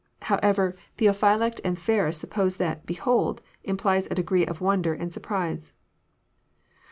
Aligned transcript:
However, 0.23 0.75
Theophylact 0.97 1.61
and 1.63 1.77
Ferns 1.77 2.17
suppose 2.17 2.55
that 2.57 2.87
"Behold" 2.87 3.39
implies 3.63 4.07
a 4.09 4.15
degree 4.15 4.47
of 4.47 4.59
wonder 4.59 4.95
and 4.95 5.13
surprise. 5.13 5.73